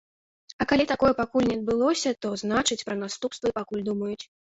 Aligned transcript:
І 0.63 0.65
калі 0.71 0.83
гэтага 0.91 1.11
пакуль 1.19 1.47
не 1.51 1.59
адбылося, 1.59 2.17
то 2.25 2.35
значыць, 2.47 2.81
пра 2.91 3.01
наступствы 3.07 3.57
пакуль 3.63 3.89
думаюць. 3.95 4.21